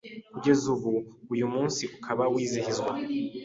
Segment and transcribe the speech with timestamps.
[0.33, 0.93] Kugeza ubu,
[1.33, 2.91] uyu munsi ukaba wizihizwa